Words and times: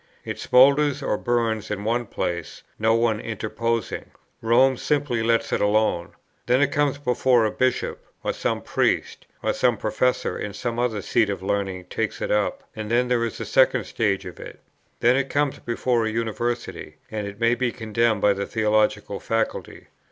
It 0.25 0.39
smoulders 0.39 1.03
or 1.03 1.15
burns 1.15 1.69
in 1.69 1.83
one 1.83 2.07
place, 2.07 2.63
no 2.79 2.95
one 2.95 3.19
interposing; 3.19 4.09
Rome 4.41 4.75
simply 4.75 5.21
lets 5.21 5.53
it 5.53 5.61
alone. 5.61 6.13
Then 6.47 6.59
it 6.63 6.71
comes 6.71 6.97
before 6.97 7.45
a 7.45 7.51
Bishop; 7.51 8.03
or 8.23 8.33
some 8.33 8.63
priest, 8.63 9.27
or 9.43 9.53
some 9.53 9.77
professor 9.77 10.35
in 10.39 10.53
some 10.53 10.79
other 10.79 11.03
seat 11.03 11.29
of 11.29 11.43
learning 11.43 11.85
takes 11.85 12.19
it 12.19 12.31
up; 12.31 12.63
and 12.75 12.89
then 12.89 13.09
there 13.09 13.23
is 13.23 13.39
a 13.39 13.45
second 13.45 13.83
stage 13.83 14.25
of 14.25 14.39
it. 14.39 14.59
Then 15.01 15.15
it 15.15 15.29
comes 15.29 15.59
before 15.59 16.05
a 16.07 16.11
University, 16.11 16.95
and 17.11 17.27
it 17.27 17.39
may 17.39 17.53
be 17.53 17.71
condemned 17.71 18.21
by 18.21 18.33
the 18.33 18.47
theological 18.47 19.19
faculty. 19.19 19.85